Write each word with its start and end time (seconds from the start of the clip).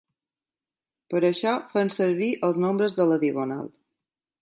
Per 1.13 1.19
a 1.21 1.27
això 1.29 1.53
fem 1.75 1.93
servir 1.99 2.33
els 2.49 2.61
nombres 2.67 3.01
de 3.01 3.11
la 3.15 3.23
diagonal. 3.27 3.73